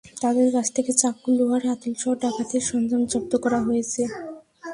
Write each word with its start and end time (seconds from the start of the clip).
তাঁদের 0.21 0.47
কাছ 0.51 0.67
থেকে 0.75 0.91
চাকু, 0.93 1.27
লোহার 1.37 1.63
হাতলসহ 1.69 2.11
ডাকাতির 2.21 2.63
সরঞ্জাম 2.67 3.01
জব্দ 3.11 3.31
করা 3.43 3.59
হয়েছে। 3.67 4.01